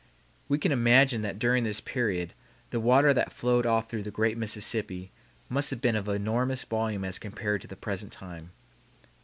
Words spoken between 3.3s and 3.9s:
flowed off